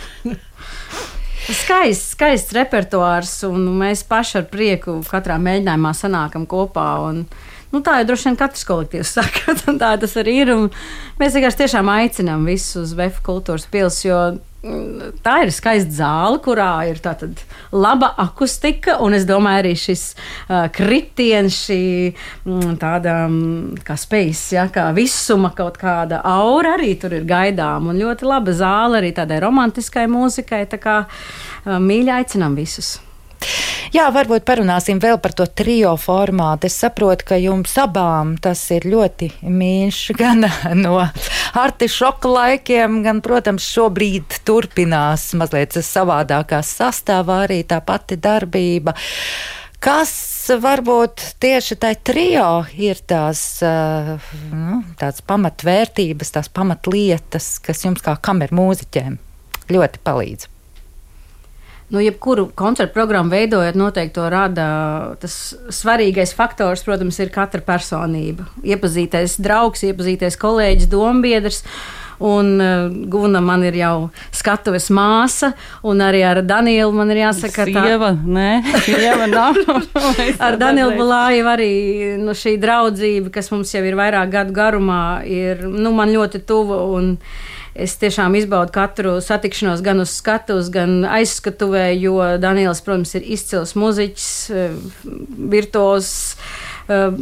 Skaists, 1.44 2.14
skaists 2.14 2.54
repertuārs, 2.56 3.32
un 3.44 3.66
mēs 3.80 4.04
paši 4.08 4.38
ar 4.40 4.46
prieku 4.48 4.96
katrā 5.04 5.36
mēģinājumā 5.42 5.92
sanākam 5.96 6.46
kopā. 6.48 6.86
Un, 7.04 7.24
nu, 7.72 7.82
tā 7.84 7.98
jau 8.00 8.08
droši 8.08 8.30
vien 8.30 8.38
katrs 8.40 8.64
kolektīvs 8.68 9.12
saka, 9.18 9.56
tā 9.82 9.92
tas 10.00 10.16
arī 10.20 10.38
ir. 10.46 10.54
Mēs 11.20 11.36
vienkārši 11.36 11.64
tiešām 11.64 11.92
aicinām 11.92 12.48
visus 12.48 12.80
uz 12.86 12.96
VF 12.96 13.20
kultūras 13.26 13.68
pilsētu, 13.68 14.08
jo 14.08 14.20
tā 15.24 15.34
ir 15.44 15.52
skaista 15.52 15.92
zāle, 15.98 16.40
kurā 16.44 16.86
ir 16.88 17.00
laba 17.72 18.10
akustika, 18.22 18.98
un 19.04 19.16
es 19.16 19.26
domāju, 19.28 19.62
arī 19.62 19.72
šis 19.78 20.04
uh, 20.14 20.66
kritiens, 20.72 21.58
šī 21.66 21.80
mm, 22.46 22.76
tāda 22.80 23.16
um, 23.28 23.74
kā 23.84 23.96
spējas, 24.00 24.44
ja, 24.56 24.66
kā 24.72 24.88
visuma 24.96 25.52
kaut 25.56 25.78
kāda 25.80 26.22
aura 26.24 26.76
arī 26.78 26.94
tur 27.00 27.16
ir 27.16 27.26
gaidām, 27.28 27.90
un 27.92 28.00
ļoti 28.00 28.28
laba 28.28 28.54
zāle 28.56 29.02
arī 29.02 29.14
tādai 29.16 29.42
romantiskai 29.44 30.06
mūzikai. 30.10 30.64
Tā 30.70 30.80
kā 30.80 31.00
uh, 31.04 31.76
mīļi 31.80 32.16
aicinām 32.20 32.56
visus. 32.58 32.96
Jā, 33.94 34.08
varbūt 34.10 34.42
parunāsim 34.48 34.98
vēl 34.98 35.20
par 35.22 35.34
to 35.38 35.44
trio 35.46 35.92
formātu. 36.00 36.66
Es 36.66 36.80
saprotu, 36.82 37.28
ka 37.28 37.36
jums 37.38 37.76
abām 37.78 38.34
tas 38.42 38.62
ir 38.74 38.88
ļoti 38.90 39.28
mīļš, 39.46 40.00
gan 40.20 40.46
no 40.80 40.96
artišoka 41.60 42.30
laikiem, 42.30 43.02
gan, 43.04 43.22
protams, 43.24 43.66
šobrīd 43.70 44.40
turpinās 44.48 45.28
mazliet 45.38 45.76
savādākā 45.78 46.62
sastāvā 46.66 47.44
arī 47.48 47.62
tā 47.68 47.78
pati 47.86 48.18
darbība. 48.18 48.96
Kas 49.84 50.14
varbūt 50.64 51.22
tieši 51.44 51.76
tai 51.80 51.92
trio 52.00 52.64
ir 52.80 53.02
tās 53.04 53.42
uh, 53.62 54.16
nu, 54.50 54.80
pamatvērtības, 55.28 56.32
tās 56.38 56.48
pamatlietas, 56.48 57.58
kas 57.64 57.84
jums 57.84 58.02
kā 58.04 58.16
kameru 58.16 58.58
mūziķiem 58.62 59.20
ļoti 59.76 60.02
palīdz? 60.08 60.53
Nu, 61.88 62.00
jebkuru 62.00 62.48
koncertu 62.54 62.94
programmu 62.94 63.34
veidojot, 63.34 63.76
noteikti 63.78 64.16
to 64.16 64.28
rada. 64.32 64.68
Tas 65.20 65.34
svarīgais 65.74 66.34
faktors, 66.36 66.84
protams, 66.86 67.18
ir 67.20 67.32
katra 67.34 67.62
personība. 67.64 68.48
Iepazīties 68.64 69.38
draugs, 69.44 69.84
iepazīties 69.86 70.40
kolēģis, 70.40 70.90
dombiedrs. 70.92 71.62
Un 72.24 72.60
uh, 72.62 72.92
Guna 73.10 73.40
man 73.42 73.64
ir 73.66 73.74
jau 73.74 74.10
skatuves 74.32 74.86
māsa, 74.94 75.50
un 75.82 75.98
arī 76.04 76.20
ar 76.22 76.38
Danielu 76.46 76.94
man 76.94 77.10
ir 77.10 77.24
jāsaka, 77.24 77.64
ka 77.64 77.74
tā 77.74 77.82
ir. 77.90 78.04
Nē, 78.36 78.50
sieva 78.86 79.26
nav. 79.26 79.58
ar 80.46 80.58
Danielu 80.60 80.94
Balāju 81.00 81.48
arī 81.50 81.72
nu, 82.22 82.36
šī 82.38 82.54
draudzība, 82.62 83.34
kas 83.34 83.50
mums 83.50 83.74
jau 83.74 83.82
ir 83.82 83.98
vairāk 83.98 84.30
gadu 84.30 84.54
garumā, 84.54 85.02
ir 85.26 85.66
nu, 85.66 85.90
man 85.96 86.14
ļoti 86.14 86.44
tuva. 86.46 86.84
Un, 86.94 87.16
es 87.74 87.96
tiešām 87.98 88.36
izbaudu 88.38 88.72
katru 88.74 89.16
satikšanos 89.24 89.82
gan 89.84 90.02
uz 90.04 90.12
skatuves, 90.14 90.70
gan 90.74 91.02
aizskatuvē, 91.08 91.88
jo 91.98 92.18
Daniels, 92.42 92.82
protams, 92.84 93.16
ir 93.18 93.26
izcils 93.36 93.74
muziķis, 93.78 94.30
virtuos 95.54 96.12
Uh, 96.84 97.14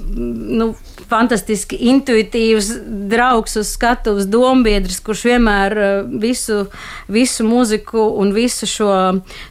nu, 0.58 0.72
fantastiski 1.06 1.76
intuitīvs 1.86 2.72
draugs 3.12 3.54
uz 3.60 3.68
skatuves, 3.76 4.26
dombiedrs, 4.26 4.96
kurš 5.06 5.20
vienmēr 5.28 5.76
uh, 5.78 5.90
visu, 6.18 6.64
visu 7.06 7.46
mūziku 7.46 8.08
un 8.18 8.32
visu 8.34 8.66
šo 8.66 8.90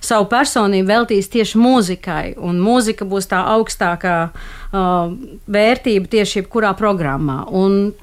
savu 0.03 0.27
personību 0.34 0.89
veltīs 0.89 1.31
tieši 1.31 1.62
mūzikai. 1.63 2.25
Un 2.43 2.60
mūzika 2.60 3.08
būs 3.08 3.31
tā 3.31 3.39
augstākā 3.53 4.17
uh, 4.27 5.15
vērtība 5.48 6.12
tieši 6.12 6.41
jebkurā 6.41 6.74
programmā. 6.75 7.46
Un, 7.48 7.93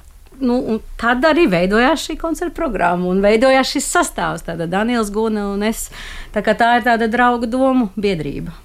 nu, 0.41 0.79
tad 0.99 1.25
arī 1.27 1.47
veidojās 1.51 2.07
šī 2.07 2.17
koncerta 2.21 2.55
programma 2.55 3.09
un 3.11 3.21
veidojās 3.23 3.75
šis 3.75 3.91
sastāvs. 3.97 4.45
Tāda 4.47 4.69
Daniels 4.69 5.11
Guna 5.13 5.49
un 5.53 5.63
es. 5.67 5.87
Tā, 6.33 6.43
tā 6.43 6.73
ir 6.79 6.87
tāda 6.87 7.09
draugu 7.11 7.49
domu 7.49 7.89
biedrība. 7.99 8.55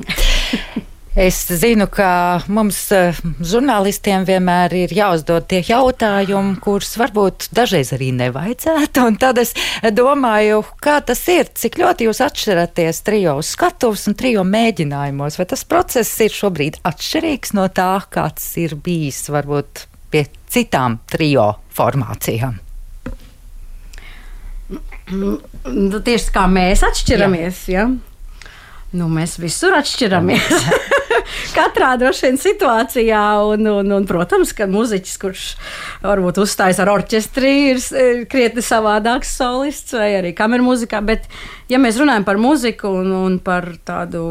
Es 1.10 1.42
zinu, 1.50 1.88
ka 1.90 2.38
mums, 2.46 2.78
eh, 2.94 3.16
žurnālistiem, 3.42 4.22
vienmēr 4.28 4.72
ir 4.84 4.92
jāuzdod 4.94 5.48
tie 5.50 5.58
jautājumi, 5.66 6.54
kurus 6.62 6.94
varbūt 6.94 7.48
dažreiz 7.50 7.90
arī 7.96 8.12
nevajadzētu. 8.14 9.02
Un 9.10 9.18
tad 9.18 9.42
es 9.42 9.50
domāju, 9.90 10.62
kā 10.78 11.00
tas 11.02 11.24
ir, 11.26 11.50
cik 11.50 11.80
ļoti 11.82 12.06
jūs 12.06 12.22
atšķiraties 12.22 13.02
trijo 13.02 13.40
skatuves 13.42 14.06
un 14.06 14.14
trijo 14.14 14.46
mēģinājumos. 14.46 15.40
Vai 15.42 15.50
tas 15.50 15.66
process 15.66 16.22
ir 16.22 16.30
šobrīd 16.30 16.78
atšķirīgs 16.86 17.56
no 17.58 17.66
tā, 17.74 17.96
kāds 18.06 18.46
ir 18.62 18.78
bijis 18.78 19.24
varbūt 19.34 19.89
pie 20.10 20.26
citām 20.50 20.98
trijo 21.10 21.52
formācijām? 21.76 22.58
Nu, 25.10 25.98
tieši 25.98 26.30
kā 26.34 26.46
mēs 26.50 26.84
atšķiramies. 26.86 27.66
Jā. 27.72 27.88
Ja? 27.88 28.10
Nu, 28.90 29.06
mēs 29.10 29.36
visur 29.38 29.74
atšķiramies. 29.78 30.64
Katrā 31.56 31.92
droši 31.98 32.26
vien 32.26 32.38
situācijā, 32.42 33.22
un, 33.52 33.68
un, 33.70 33.92
un, 33.94 34.06
protams, 34.06 34.50
ka 34.56 34.66
muzeķis, 34.70 35.16
kurš 35.22 35.44
varbūt 36.02 36.40
uzstājas 36.42 36.80
ar 36.82 36.90
orķestri, 36.90 37.52
ir 37.70 37.80
krietni 38.30 38.64
savādāks 38.66 39.30
solists 39.38 39.94
vai 39.94 40.10
arī 40.18 40.34
kameru 40.34 40.66
mūzikā. 40.66 41.02
Bet, 41.06 41.30
ja 41.70 41.78
mēs 41.82 42.00
runājam 42.02 42.26
par 42.26 42.40
muziku 42.42 42.90
un, 43.02 43.14
un 43.14 43.38
par 43.42 43.68
tādu 43.86 44.24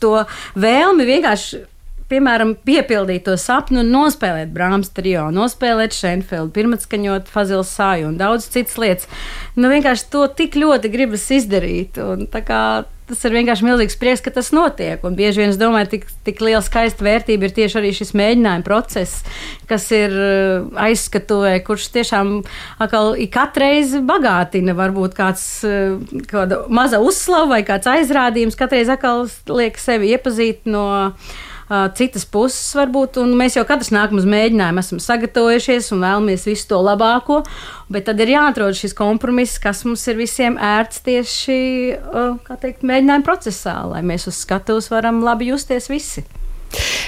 to 0.00 0.14
vēlmi 0.56 1.08
vienkārši 1.12 1.64
piemēram, 2.10 2.54
piepildīt 2.66 3.26
to 3.26 3.36
sapni 3.40 3.82
un 3.82 3.92
nospēlēt 3.94 4.52
Brāmas 4.54 4.92
trio, 4.94 5.28
nospēlēt 5.34 5.96
Šenfeldu, 5.96 6.52
pirmatskaņot 6.56 7.30
Fazils 7.32 7.72
Sāju 7.76 8.10
un 8.12 8.18
daudz 8.20 8.50
citas 8.52 8.76
lietas. 8.80 9.08
Nu, 9.56 9.70
vienkārši 9.72 10.10
to 10.12 10.26
tik 10.38 10.58
ļoti 10.60 10.92
gribas 10.92 11.26
izdarīt. 11.34 11.98
Un, 12.02 12.28
tas 13.06 13.20
ir 13.26 13.34
vienkārši 13.36 13.66
milzīgs 13.66 13.96
prieks, 14.00 14.22
ka 14.24 14.32
tas 14.34 14.50
notiek. 14.54 15.02
Un 15.06 15.16
bieži 15.18 15.42
vien 15.42 15.52
es 15.52 15.58
domāju, 15.60 15.90
tik, 15.94 16.06
tik 16.26 16.42
liela 16.42 16.62
skaista 16.64 17.06
vērtība 17.06 17.46
ir 17.46 17.54
tieši 17.56 17.78
arī 17.80 17.92
šis 17.94 18.12
mēģinājuma 18.18 18.66
process, 18.66 19.22
kas 19.70 19.86
ir 19.94 20.14
uh, 20.14 20.66
aizskatuvē, 20.86 21.56
kurš 21.66 21.88
tiešām 21.94 22.32
atkal 22.82 23.14
katreiz 23.32 23.94
bagātina. 24.06 24.74
Varbūt 24.78 25.14
kāds 25.18 25.44
uh, 25.66 25.98
kāda 26.30 26.64
maza 26.66 27.02
uzslava 27.02 27.56
vai 27.56 27.62
kāds 27.66 27.90
aizrādījums, 27.90 28.58
katreiz 28.58 28.90
atkal 28.92 29.26
liek 29.54 29.78
sevi 29.80 30.10
iepazīt 30.16 30.66
no 30.70 30.86
citas 31.98 32.24
puses, 32.28 32.74
varbūt. 32.78 33.18
Mēs 33.36 33.56
jau 33.58 33.64
katrs 33.66 33.90
nākam 33.94 34.20
uz 34.20 34.28
mēģinājumu, 34.28 34.82
esam 34.82 35.02
sagatavojušies 35.02 35.90
un 35.96 36.04
vēlamies 36.06 36.46
visu 36.46 36.68
to 36.70 36.80
labāko. 36.84 37.42
Bet 37.92 38.06
tad 38.08 38.22
ir 38.22 38.34
jāatrod 38.36 38.78
šis 38.78 38.94
kompromiss, 38.96 39.60
kas 39.62 39.84
mums 39.86 40.06
ir 40.10 40.18
visiem 40.20 40.58
ērts 40.62 41.02
tieši 41.06 41.58
teikt, 42.62 42.86
mēģinājuma 42.86 43.26
procesā, 43.26 43.80
lai 43.90 44.02
mēs 44.06 44.28
uz 44.30 44.38
skatuves 44.46 44.90
varam 44.94 45.22
labi 45.26 45.50
justies 45.52 45.90
visi. 45.92 46.26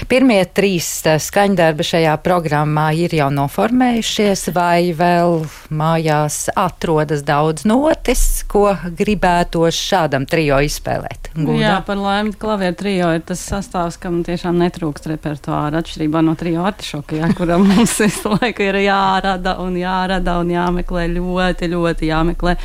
Pirmie 0.09 0.39
trīs 0.55 0.87
eh, 1.05 1.19
skaņdarbi 1.21 1.85
šajā 1.85 2.15
programmā 2.23 2.87
ir 2.97 3.13
jau 3.17 3.27
noformējušies, 3.33 4.47
vai 4.55 4.91
vēl 4.95 5.43
mājās 5.75 6.47
atrodas 6.57 7.25
daudz 7.27 7.65
notis, 7.69 8.23
ko 8.49 8.71
gribētos 8.97 9.77
šādam 9.77 10.25
trijo 10.29 10.61
izspēlēt? 10.65 11.29
Guda? 11.35 11.59
Jā, 11.59 11.75
par 11.85 11.99
laimi 11.99 12.33
klavieru 12.39 12.77
trijo 12.79 13.11
ir 13.15 13.21
tas 13.27 13.41
sastāvs, 13.51 13.99
kam 14.01 14.21
tiešām 14.25 14.57
netrūkst 14.63 15.09
repertuāra 15.11 15.83
atšķirībā 15.83 16.23
no 16.25 16.33
trijo 16.39 16.63
artišoka, 16.69 17.19
jā, 17.19 17.29
kuram 17.37 17.67
mums 17.69 17.97
visu 18.01 18.33
laiku 18.33 18.65
ir 18.65 18.79
jārada 18.85 19.57
un 19.61 19.77
jārada 19.79 20.39
un 20.41 20.53
jāmeklē 20.55 21.05
ļoti, 21.13 21.69
ļoti 21.75 22.09
jāmeklē. 22.09 22.55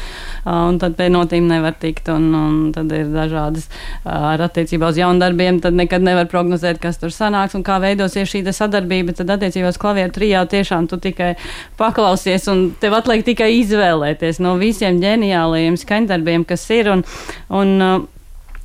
Un 0.54 0.78
tad 0.80 0.96
pie 0.98 1.10
notīm 1.12 1.48
nevar 1.50 1.76
tikt 1.80 2.08
un, 2.12 2.30
un 2.38 2.56
tad 2.74 2.92
ir 2.94 3.10
dažādas 3.12 3.68
ar 4.08 4.42
attiecībā 4.48 4.90
uz 4.92 5.00
jaundarbiem, 5.00 5.60
tad 5.64 5.76
nekad 5.76 6.04
nevar 6.04 6.28
prognozēt, 6.30 6.80
kas 6.84 7.00
tur 7.00 7.12
sanāks 7.14 7.56
un 7.56 7.64
kā 7.66 7.80
veidosies 7.82 8.30
šī 8.30 8.44
sadarbība, 8.54 9.16
tad 9.16 9.32
attiecībos 9.34 9.80
klavieru 9.80 10.14
trijā 10.14 10.44
tiešām 10.52 10.88
tu 10.90 11.00
tikai 11.02 11.34
paklausies 11.80 12.48
un 12.52 12.66
tev 12.80 12.98
atliek 13.00 13.24
tikai 13.26 13.50
izvēlēties 13.62 14.42
no 14.44 14.56
visiem 14.60 15.00
ģeniālajiem 15.02 15.80
skaņdarbiem, 15.80 16.44
kas 16.48 16.68
ir. 16.70 16.92
Un, 16.94 17.06
un, 17.48 17.78
uh, 17.80 18.10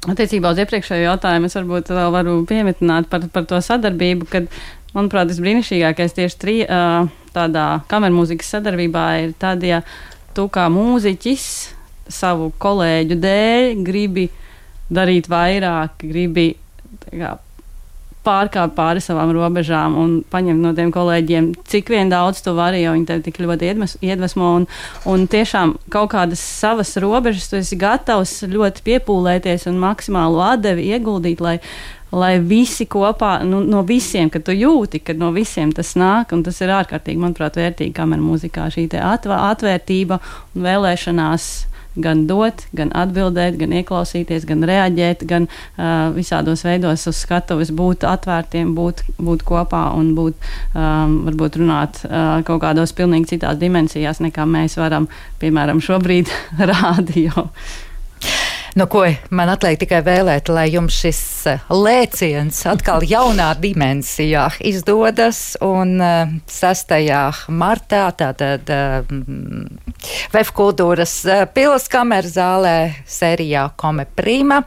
Attiecībā 0.07 0.53
uz 0.53 0.59
iepriekšējo 0.63 1.09
jautājumu 1.09 1.49
es 1.49 1.55
varbūt 1.57 1.89
vēl 1.91 2.13
varu 2.13 2.33
pieminēt 2.47 3.09
par, 3.11 3.25
par 3.33 3.43
to 3.49 3.57
sadarbību, 3.59 4.29
kad, 4.31 4.45
manuprāt, 4.95 5.27
tas 5.27 5.41
brīnišķīgākais 5.43 6.15
tieši 6.15 6.37
tri, 6.39 6.55
uh, 6.63 7.09
tādā 7.35 7.65
kamermūzikas 7.91 8.53
sadarbībā 8.55 9.03
ir 9.25 9.33
tad, 9.41 9.65
ja 9.67 9.81
tu 10.37 10.47
kā 10.53 10.69
mūziķis 10.71 11.49
savu 12.09 12.47
kolēģu 12.63 13.19
dēļ 13.19 13.83
gribi 13.85 14.29
darīt 14.89 15.29
vairāk, 15.29 15.99
gribi 16.01 16.47
kā, 17.11 17.35
pārkāpt 18.29 18.77
pāri 18.77 19.01
savām 19.03 19.33
robežām 19.35 19.97
un 19.99 20.15
paņemt 20.31 20.63
no 20.63 20.73
tiem 20.77 20.93
kolēģiem, 20.93 21.51
cik 21.69 21.91
vien 21.93 22.11
daudz 22.11 22.43
tu 22.45 22.53
vari, 22.57 22.83
jo 22.83 22.93
viņi 22.95 23.07
tev 23.09 23.23
tik 23.25 23.41
ļoti 23.41 23.73
iedvesmo. 24.05 24.55
Un, 24.59 24.67
un 25.09 25.27
tiešām 25.29 25.75
kaut 25.93 26.13
kādas 26.13 26.43
savas 26.43 26.95
robežas 27.01 27.49
tu 27.49 27.59
esi 27.59 27.79
gatavs 27.79 28.41
ļoti 28.49 28.85
piepūlēties 28.85 29.69
un 29.71 29.79
maksimālu 29.81 30.43
atdevi 30.51 30.89
ieguldīt, 30.93 31.41
lai, 31.43 31.57
lai 32.11 32.35
visi 32.41 32.87
kopā, 32.89 33.39
nu, 33.47 33.61
no 33.65 33.83
visiem, 33.87 34.31
kad 34.33 34.45
tu 34.47 34.55
jūti, 34.55 35.01
ka 35.05 35.15
no 35.17 35.31
visiem 35.35 35.73
tas 35.75 35.95
nāk, 35.99 36.33
un 36.35 36.43
tas 36.45 36.61
ir 36.63 36.73
ārkārtīgi, 36.73 37.21
manuprāt, 37.21 37.59
vērtīgi 37.61 37.95
kamerā 37.97 38.23
mūzikā, 38.23 38.69
šī 38.73 38.87
atvērtība 38.99 40.21
un 40.55 40.69
vēlēšanās 40.69 41.49
gan 42.03 42.25
dot, 42.29 42.65
gan 42.75 42.93
atbildēt, 42.97 43.57
gan 43.59 43.73
ieklausīties, 43.81 44.47
gan 44.49 44.63
reaģēt, 44.67 45.25
gan 45.29 45.47
uh, 45.49 46.09
visādos 46.15 46.63
veidos 46.67 47.07
uz 47.09 47.19
skatuves 47.23 47.73
būt 47.75 48.05
atvērtiem, 48.07 48.73
būt, 48.77 49.03
būt 49.17 49.45
kopā 49.47 49.89
un 49.97 50.13
būt, 50.17 50.49
um, 50.73 51.19
varbūt 51.27 51.59
runāt 51.61 52.01
uh, 52.07 52.39
kaut 52.47 52.63
kādos 52.63 52.95
pilnīgi 52.97 53.35
citās 53.35 53.59
dimensijās, 53.61 54.23
nekā 54.23 54.47
mēs 54.49 54.79
varam, 54.79 55.09
piemēram, 55.43 55.83
šobrīd 55.83 56.31
rādio. 56.71 57.49
Nu, 58.75 58.85
ko 58.85 59.05
man 59.33 59.49
atliek 59.49 59.79
tikai 59.81 60.03
vēlēt, 60.05 60.49
lai 60.53 60.67
jums 60.69 60.97
šis 61.01 61.21
eh, 61.49 61.63
lēciens 61.73 62.61
atkal 62.69 63.05
jaunā 63.07 63.53
dimensijā 63.57 64.49
izdodas. 64.61 65.57
Un 65.65 65.97
6. 65.99 66.93
Eh, 66.99 67.43
martā 67.49 68.03
tātad 68.19 68.69
Vēf 70.29 70.51
kultūras 70.55 71.13
eh, 71.25 71.45
pilas 71.53 71.89
kameras 71.91 72.35
zālē 72.37 72.75
sērijā 73.09 73.69
Kome 73.79 74.05
Prima. 74.15 74.61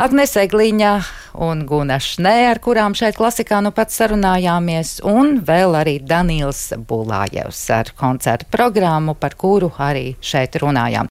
Agnes 0.00 0.32
Egliņa 0.40 0.92
un 1.44 1.66
Guna 1.68 1.98
Šnē, 2.00 2.34
ar 2.48 2.58
kurām 2.64 2.94
šeit 2.96 3.18
klasikā 3.18 3.58
nu 3.60 3.68
pat 3.76 3.92
sarunājāmies, 3.92 4.94
un 5.04 5.36
vēl 5.44 5.76
arī 5.76 5.98
Danils 6.00 6.70
Bulājevs 6.88 7.60
ar 7.76 7.92
koncertu 7.98 8.48
programmu, 8.50 9.14
par 9.20 9.36
kuru 9.36 9.68
arī 9.76 10.14
šeit 10.24 10.56
runājām. 10.62 10.98